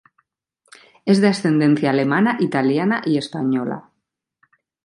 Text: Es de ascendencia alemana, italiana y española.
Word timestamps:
Es 1.05 1.21
de 1.21 1.27
ascendencia 1.27 1.91
alemana, 1.91 2.35
italiana 2.39 3.03
y 3.05 3.19
española. 3.19 3.91